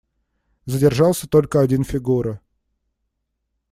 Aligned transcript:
Задержался 0.65 1.27
только 1.27 1.59
один 1.59 1.83
Фигура. 1.83 2.41